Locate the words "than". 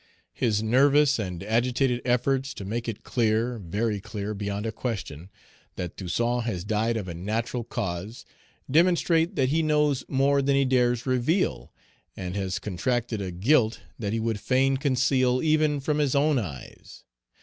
10.41-10.55